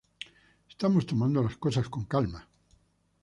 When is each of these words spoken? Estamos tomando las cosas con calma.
Estamos 0.71 1.05
tomando 1.09 1.43
las 1.43 1.57
cosas 1.57 1.87
con 1.87 2.05
calma. 2.05 2.41